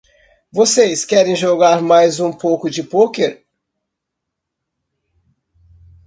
Vocês 0.51 1.05
querem 1.05 1.35
jogar 1.35 1.79
mais 1.79 2.19
um 2.19 2.33
pouco 2.33 2.71
de 2.71 2.81
pôquer? 2.81 3.45